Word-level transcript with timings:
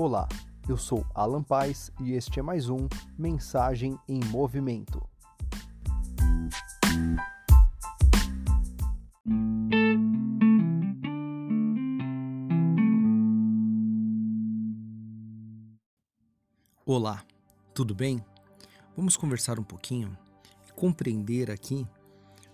Olá, 0.00 0.28
eu 0.68 0.76
sou 0.76 1.04
Alan 1.12 1.42
Paz 1.42 1.90
e 2.00 2.12
este 2.12 2.38
é 2.38 2.42
mais 2.42 2.68
um 2.68 2.86
Mensagem 3.18 3.98
em 4.08 4.20
Movimento. 4.26 5.04
Olá, 16.86 17.24
tudo 17.74 17.92
bem? 17.92 18.24
Vamos 18.96 19.16
conversar 19.16 19.58
um 19.58 19.64
pouquinho 19.64 20.16
e 20.68 20.72
compreender 20.74 21.50
aqui 21.50 21.84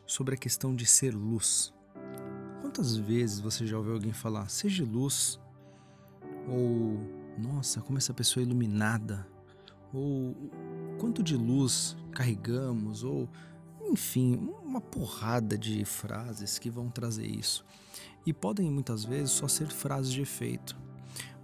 sobre 0.07 0.35
a 0.35 0.39
questão 0.39 0.75
de 0.75 0.87
ser 0.87 1.15
luz. 1.15 1.75
Quantas 2.63 2.97
vezes 2.97 3.39
você 3.39 3.67
já 3.67 3.77
ouviu 3.77 3.93
alguém 3.93 4.15
falar, 4.15 4.49
seja 4.49 4.83
luz? 4.83 5.39
Ou, 6.49 7.14
nossa, 7.39 7.81
como 7.81 7.99
essa 7.99 8.15
pessoa 8.15 8.43
é 8.43 8.47
iluminada? 8.47 9.27
Ou, 9.93 10.35
quanto 10.99 11.23
de 11.23 11.37
luz 11.37 11.97
carregamos? 12.13 13.05
Ou, 13.05 13.29
enfim, 13.83 14.51
uma 14.63 14.81
porrada 14.81 15.57
de 15.57 15.85
frases 15.85 16.59
que 16.59 16.71
vão 16.71 16.89
trazer 16.89 17.27
isso. 17.27 17.65
E 18.27 18.33
podem 18.33 18.71
muitas 18.71 19.05
vezes 19.05 19.31
só 19.31 19.47
ser 19.47 19.69
frases 19.69 20.13
de 20.13 20.23
efeito, 20.23 20.77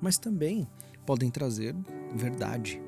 mas 0.01 0.19
também 0.19 0.67
podem 1.05 1.31
trazer 1.31 1.77
verdade. 2.15 2.81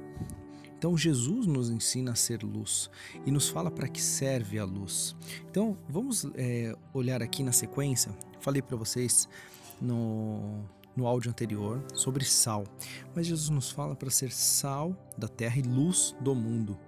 Então 0.78 0.96
Jesus 0.96 1.46
nos 1.46 1.70
ensina 1.70 2.10
a 2.10 2.14
ser 2.16 2.42
luz 2.42 2.90
e 3.24 3.30
nos 3.30 3.48
fala 3.48 3.70
para 3.70 3.86
que 3.86 4.02
serve 4.02 4.58
a 4.58 4.64
luz. 4.64 5.14
Então 5.48 5.78
vamos 5.88 6.26
é, 6.34 6.76
olhar 6.92 7.22
aqui 7.22 7.44
na 7.44 7.52
sequência. 7.52 8.12
Falei 8.40 8.60
para 8.60 8.76
vocês 8.76 9.28
no, 9.80 10.64
no 10.96 11.06
áudio 11.06 11.30
anterior 11.30 11.82
sobre 11.94 12.24
sal, 12.24 12.64
mas 13.14 13.26
Jesus 13.26 13.48
nos 13.50 13.70
fala 13.70 13.94
para 13.94 14.10
ser 14.10 14.30
sal 14.32 14.96
da 15.16 15.28
terra 15.28 15.58
e 15.58 15.62
luz 15.62 16.14
do 16.20 16.34
mundo. 16.34 16.78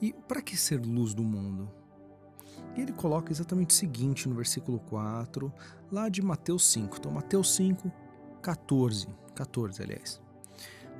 E 0.00 0.12
para 0.12 0.40
que 0.40 0.56
ser 0.56 0.80
luz 0.80 1.14
do 1.14 1.24
mundo? 1.24 1.70
E 2.76 2.80
ele 2.80 2.92
coloca 2.92 3.32
exatamente 3.32 3.70
o 3.70 3.74
seguinte 3.74 4.28
no 4.28 4.34
versículo 4.34 4.78
4, 4.78 5.52
lá 5.90 6.08
de 6.08 6.22
Mateus 6.22 6.64
5. 6.66 6.96
Então, 6.96 7.10
Mateus 7.10 7.54
5, 7.54 7.90
14. 8.40 9.08
14, 9.34 9.82
aliás. 9.82 10.20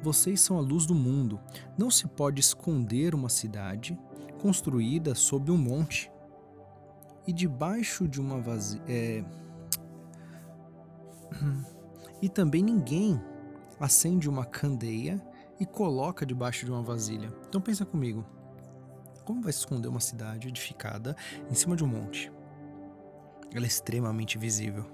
Vocês 0.02 0.40
são 0.40 0.58
a 0.58 0.60
luz 0.60 0.86
do 0.86 0.94
mundo. 0.94 1.40
Não 1.76 1.90
se 1.90 2.06
pode 2.06 2.40
esconder 2.40 3.14
uma 3.14 3.28
cidade 3.28 3.98
construída 4.40 5.14
sob 5.14 5.50
um 5.50 5.56
monte 5.56 6.10
e 7.26 7.32
debaixo 7.32 8.08
de 8.08 8.20
uma 8.20 8.40
vazia. 8.40 8.82
É... 8.88 9.24
E 12.20 12.28
também 12.28 12.62
ninguém 12.62 13.20
acende 13.78 14.28
uma 14.28 14.44
candeia 14.44 15.22
e 15.60 15.66
coloca 15.66 16.26
debaixo 16.26 16.64
de 16.64 16.72
uma 16.72 16.82
vasilha. 16.82 17.32
Então 17.48 17.60
pensa 17.60 17.84
comigo. 17.84 18.24
Como 19.24 19.42
vai 19.42 19.52
se 19.52 19.58
esconder 19.58 19.88
uma 19.88 20.00
cidade 20.00 20.48
edificada 20.48 21.14
em 21.50 21.54
cima 21.54 21.76
de 21.76 21.84
um 21.84 21.86
monte? 21.86 22.32
Ela 23.52 23.66
é 23.66 23.68
extremamente 23.68 24.38
visível. 24.38 24.86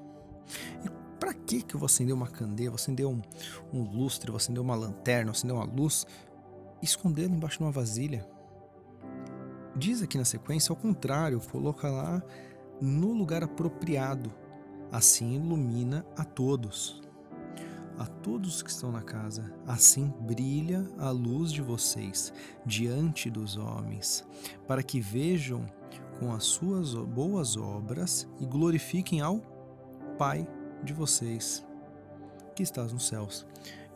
E 0.84 0.91
para 1.19 1.33
que 1.33 1.62
que 1.62 1.75
eu 1.75 1.78
vou 1.78 1.86
acender 1.86 2.14
uma 2.14 2.27
candeia, 2.27 2.70
vou 2.70 2.77
acender 2.77 3.06
um, 3.06 3.20
um 3.72 3.83
lustre, 3.83 4.30
vou 4.30 4.36
acender 4.36 4.61
uma 4.61 4.75
lanterna, 4.75 5.27
vou 5.27 5.39
acender 5.39 5.56
uma 5.56 5.64
luz 5.64 6.06
e 6.83 6.84
escondê-la 6.84 7.34
embaixo 7.34 7.58
de 7.58 7.64
uma 7.64 7.70
vasilha? 7.70 8.28
Diz 9.77 10.02
aqui 10.02 10.19
na 10.19 10.25
sequência, 10.25 10.72
ao 10.72 10.77
contrário, 10.77 11.41
coloca 11.41 11.89
lá 11.89 12.22
no 12.80 13.12
lugar 13.12 13.42
apropriado. 13.42 14.33
Assim 14.92 15.34
ilumina 15.34 16.05
a 16.17 16.25
todos. 16.25 17.04
A 17.98 18.06
todos 18.06 18.62
que 18.62 18.70
estão 18.70 18.91
na 18.91 19.03
casa, 19.03 19.55
assim 19.67 20.13
brilha 20.20 20.86
a 20.98 21.11
luz 21.11 21.52
de 21.52 21.63
vocês 21.63 22.33
diante 22.67 23.30
dos 23.30 23.57
homens, 23.57 24.24
para 24.67 24.83
que 24.83 25.01
vejam 25.01 25.64
com 26.19 26.33
as 26.33 26.45
suas 26.45 26.95
boas 26.95 27.57
obras 27.57 28.29
e 28.41 28.46
glorifiquem 28.46 29.20
ao 29.20 29.41
Pai 30.19 30.46
de 30.83 30.92
vocês 30.92 31.64
que 32.55 32.63
estás 32.63 32.92
nos 32.92 33.08
céus. 33.08 33.46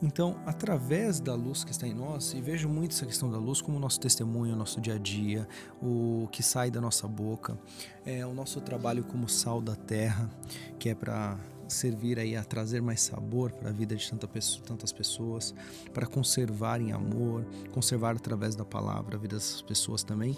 Então, 0.01 0.41
através 0.47 1.19
da 1.19 1.35
luz 1.35 1.65
que 1.65 1.73
está 1.73 1.87
em 1.87 1.95
nós, 1.95 2.33
e 2.33 2.41
vejo 2.41 2.69
muito 2.69 2.93
essa 2.93 3.05
questão 3.05 3.31
da 3.31 3.39
luz 3.39 3.61
como 3.61 3.81
nosso 3.81 3.99
testemunho, 3.99 4.55
nosso 4.55 4.81
dia 4.81 4.95
a 4.95 4.99
dia, 4.99 5.49
o 5.83 6.29
que 6.31 6.43
sai 6.43 6.71
da 6.71 6.81
nossa 6.81 7.09
boca, 7.09 7.59
é 8.07 8.25
o 8.25 8.33
nosso 8.33 8.61
trabalho 8.61 9.05
como 9.05 9.29
sal 9.29 9.61
da 9.61 9.75
terra, 9.75 10.31
que 10.79 10.89
é 10.89 10.95
para 10.95 11.37
servir 11.69 12.19
aí 12.19 12.35
a 12.35 12.43
trazer 12.43 12.81
mais 12.81 13.01
sabor 13.01 13.53
para 13.53 13.69
a 13.69 13.73
vida 13.73 13.95
de 13.95 14.11
tanta 14.11 14.27
pessoa, 14.27 14.65
tantas 14.67 14.93
pessoas, 14.93 15.55
para 15.93 16.07
conservar 16.07 16.81
em 16.81 16.93
amor, 16.93 17.45
conservar 17.73 18.17
através 18.17 18.57
da 18.57 18.65
palavra 18.65 19.17
a 19.17 19.19
vida 19.19 19.37
dessas 19.37 19.63
pessoas 19.63 20.03
também, 20.03 20.37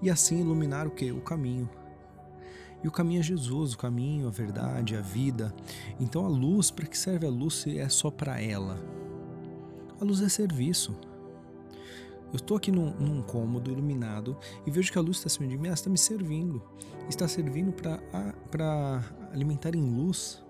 e 0.00 0.08
assim 0.08 0.40
iluminar 0.40 0.86
o 0.86 0.90
que? 0.90 1.10
O 1.10 1.20
caminho, 1.20 1.68
e 2.82 2.86
o 2.86 2.92
caminho 2.92 3.20
é 3.20 3.22
Jesus, 3.22 3.72
o 3.72 3.78
caminho, 3.78 4.28
a 4.28 4.30
verdade, 4.30 4.94
a 4.94 5.00
vida. 5.00 5.52
Então 5.98 6.24
a 6.24 6.28
luz, 6.28 6.70
para 6.70 6.86
que 6.86 6.96
serve 6.96 7.26
a 7.26 7.30
luz 7.30 7.54
se 7.54 7.78
é 7.78 7.88
só 7.88 8.10
para 8.10 8.40
ela? 8.40 8.78
A 10.00 10.04
luz 10.04 10.22
é 10.22 10.28
serviço. 10.28 10.94
Eu 12.32 12.36
estou 12.36 12.56
aqui 12.56 12.70
num, 12.70 12.90
num, 12.94 13.22
cômodo 13.22 13.70
iluminado 13.70 14.36
e 14.66 14.70
vejo 14.70 14.92
que 14.92 14.98
a 14.98 15.00
luz 15.00 15.16
está 15.16 15.28
acima 15.28 15.48
de 15.48 15.56
mim, 15.56 15.66
ela 15.66 15.74
está 15.74 15.90
me 15.90 15.98
servindo. 15.98 16.62
Está 17.08 17.26
servindo 17.26 17.72
para 17.72 19.02
alimentar 19.32 19.74
em 19.74 19.82
luz 19.82 20.44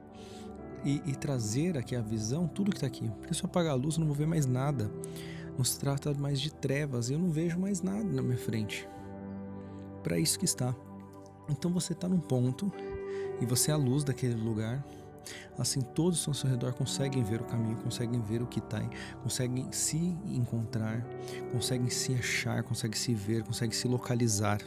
e, 0.84 1.02
e, 1.06 1.14
trazer 1.14 1.76
aqui 1.76 1.96
a 1.96 2.00
visão, 2.00 2.46
tudo 2.46 2.70
que 2.70 2.76
está 2.76 2.86
aqui. 2.86 3.08
Porque 3.18 3.34
se 3.34 3.42
eu 3.42 3.46
apagar 3.46 3.72
a 3.72 3.74
luz, 3.74 3.96
eu 3.96 4.00
não 4.00 4.06
vou 4.06 4.16
ver 4.16 4.26
mais 4.26 4.46
nada. 4.46 4.90
Não 5.56 5.64
se 5.64 5.78
trata 5.78 6.14
mais 6.14 6.40
de 6.40 6.52
trevas, 6.52 7.10
eu 7.10 7.18
não 7.18 7.30
vejo 7.30 7.58
mais 7.58 7.82
nada 7.82 8.04
na 8.04 8.22
minha 8.22 8.38
frente. 8.38 8.88
Para 10.02 10.18
isso 10.18 10.38
que 10.38 10.44
está. 10.44 10.74
Então 11.48 11.72
você 11.72 11.92
está 11.92 12.08
num 12.08 12.20
ponto 12.20 12.70
e 13.40 13.46
você 13.46 13.70
é 13.70 13.74
a 13.74 13.76
luz 13.76 14.04
daquele 14.04 14.34
lugar. 14.34 14.84
Assim, 15.58 15.80
todos 15.80 16.26
ao 16.28 16.32
seu 16.32 16.48
redor 16.48 16.72
conseguem 16.72 17.22
ver 17.22 17.40
o 17.40 17.44
caminho, 17.44 17.76
conseguem 17.76 18.20
ver 18.20 18.40
o 18.40 18.46
que 18.46 18.60
está, 18.60 18.80
conseguem 19.22 19.70
se 19.72 20.16
encontrar, 20.24 21.04
conseguem 21.52 21.90
se 21.90 22.14
achar, 22.14 22.62
conseguem 22.62 22.96
se 22.96 23.12
ver, 23.12 23.42
conseguem 23.42 23.76
se 23.76 23.88
localizar. 23.88 24.60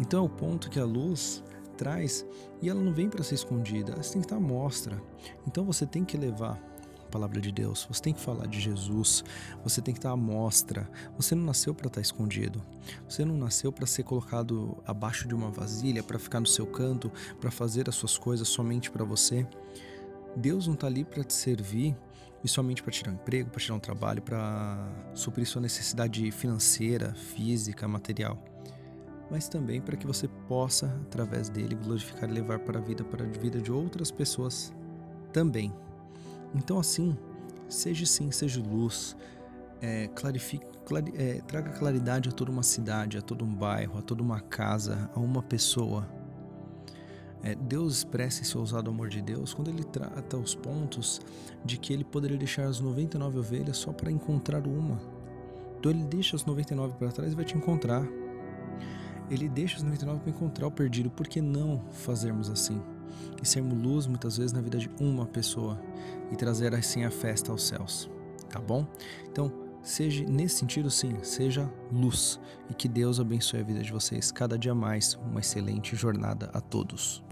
Então 0.00 0.20
é 0.20 0.26
o 0.26 0.28
ponto 0.28 0.70
que 0.70 0.80
a 0.80 0.84
luz 0.84 1.44
traz 1.82 2.24
e 2.60 2.68
ela 2.68 2.80
não 2.80 2.92
vem 2.92 3.08
para 3.08 3.24
ser 3.24 3.34
escondida, 3.34 3.92
ela 3.92 4.02
tem 4.02 4.20
que 4.20 4.26
estar 4.26 4.36
à 4.36 4.40
mostra. 4.40 5.02
Então 5.44 5.64
você 5.64 5.84
tem 5.84 6.04
que 6.04 6.16
levar 6.16 6.62
palavra 7.10 7.40
de 7.40 7.52
Deus, 7.52 7.86
você 7.90 8.00
tem 8.00 8.14
que 8.14 8.20
falar 8.20 8.46
de 8.46 8.58
Jesus, 8.58 9.22
você 9.62 9.82
tem 9.82 9.92
que 9.92 9.98
estar 9.98 10.12
à 10.12 10.16
mostra. 10.16 10.88
Você 11.16 11.34
não 11.34 11.44
nasceu 11.44 11.74
para 11.74 11.88
estar 11.88 12.00
escondido, 12.00 12.62
você 13.06 13.24
não 13.24 13.36
nasceu 13.36 13.70
para 13.70 13.86
ser 13.86 14.04
colocado 14.04 14.78
abaixo 14.86 15.28
de 15.28 15.34
uma 15.34 15.50
vasilha, 15.50 16.02
para 16.02 16.18
ficar 16.18 16.40
no 16.40 16.46
seu 16.46 16.66
canto, 16.66 17.12
para 17.40 17.50
fazer 17.50 17.88
as 17.88 17.96
suas 17.96 18.16
coisas 18.16 18.48
somente 18.48 18.90
para 18.90 19.04
você. 19.04 19.46
Deus 20.34 20.66
não 20.66 20.74
está 20.74 20.86
ali 20.86 21.04
para 21.04 21.22
te 21.22 21.34
servir 21.34 21.94
e 22.42 22.48
somente 22.48 22.82
para 22.82 22.90
tirar 22.90 23.10
um 23.10 23.14
emprego, 23.14 23.50
para 23.50 23.60
tirar 23.60 23.74
um 23.74 23.80
trabalho, 23.80 24.22
para 24.22 24.88
suprir 25.12 25.46
sua 25.46 25.60
necessidade 25.60 26.30
financeira, 26.30 27.12
física, 27.14 27.86
material 27.86 28.42
mas 29.32 29.48
também 29.48 29.80
para 29.80 29.96
que 29.96 30.06
você 30.06 30.28
possa, 30.46 30.94
através 31.06 31.48
dele, 31.48 31.74
glorificar 31.74 32.28
e 32.28 32.32
levar 32.34 32.58
para 32.58 32.78
a 32.78 32.82
vida, 32.82 33.02
para 33.02 33.24
a 33.24 33.26
vida 33.26 33.62
de 33.62 33.72
outras 33.72 34.10
pessoas 34.10 34.74
também. 35.32 35.72
Então, 36.54 36.78
assim, 36.78 37.16
seja 37.66 38.04
sim, 38.04 38.30
seja 38.30 38.60
luz, 38.60 39.16
é, 39.80 40.06
clarifique, 40.08 40.66
clari, 40.84 41.14
é, 41.16 41.40
traga 41.48 41.70
claridade 41.70 42.28
a 42.28 42.32
toda 42.32 42.50
uma 42.50 42.62
cidade, 42.62 43.16
a 43.16 43.22
todo 43.22 43.42
um 43.42 43.54
bairro, 43.54 43.98
a 43.98 44.02
toda 44.02 44.22
uma 44.22 44.38
casa, 44.38 45.10
a 45.14 45.18
uma 45.18 45.42
pessoa. 45.42 46.06
É, 47.42 47.54
Deus 47.54 47.96
expressa 47.96 48.42
esse 48.42 48.56
ousado 48.58 48.90
amor 48.90 49.08
de 49.08 49.22
Deus 49.22 49.54
quando 49.54 49.68
ele 49.68 49.82
trata 49.82 50.36
os 50.36 50.54
pontos 50.54 51.22
de 51.64 51.78
que 51.78 51.94
ele 51.94 52.04
poderia 52.04 52.36
deixar 52.36 52.66
as 52.66 52.80
99 52.80 53.38
ovelhas 53.38 53.78
só 53.78 53.94
para 53.94 54.12
encontrar 54.12 54.66
uma. 54.66 55.00
Então 55.78 55.90
ele 55.90 56.04
deixa 56.04 56.36
as 56.36 56.44
99 56.44 56.96
para 56.98 57.10
trás 57.10 57.32
e 57.32 57.34
vai 57.34 57.46
te 57.46 57.56
encontrar. 57.56 58.06
Ele 59.32 59.48
deixa 59.48 59.76
as 59.76 59.82
99 59.82 60.20
para 60.20 60.30
encontrar 60.30 60.66
o 60.66 60.70
perdido. 60.70 61.10
Por 61.10 61.26
que 61.26 61.40
não 61.40 61.82
fazermos 61.90 62.50
assim? 62.50 62.80
e 63.42 63.46
sermos 63.46 63.78
luz 63.78 64.06
muitas 64.06 64.36
vezes 64.36 64.52
na 64.52 64.60
vida 64.60 64.78
de 64.78 64.88
uma 65.00 65.26
pessoa 65.26 65.80
e 66.30 66.36
trazer 66.36 66.74
assim 66.74 67.04
a 67.04 67.10
festa 67.10 67.50
aos 67.50 67.66
céus, 67.66 68.08
tá 68.48 68.60
bom? 68.60 68.86
Então, 69.30 69.52
seja 69.82 70.24
nesse 70.24 70.56
sentido 70.56 70.90
sim, 70.90 71.16
seja 71.22 71.70
luz 71.90 72.40
e 72.70 72.74
que 72.74 72.88
Deus 72.88 73.18
abençoe 73.18 73.60
a 73.60 73.64
vida 73.64 73.82
de 73.82 73.92
vocês 73.92 74.30
cada 74.30 74.56
dia 74.56 74.74
mais. 74.74 75.14
Uma 75.14 75.40
excelente 75.40 75.96
jornada 75.96 76.50
a 76.52 76.60
todos. 76.60 77.22